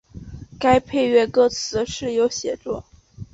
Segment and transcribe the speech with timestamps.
[0.59, 2.83] 该配乐歌词是由写作。